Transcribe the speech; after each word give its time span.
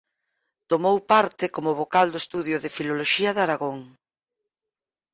Tomou 0.71 0.97
parte 1.11 1.45
como 1.55 1.77
vocal 1.81 2.07
do 2.11 2.21
Estudio 2.23 2.57
de 2.63 2.73
Filoloxía 2.77 3.31
de 3.33 3.41
Aragón. 3.45 3.79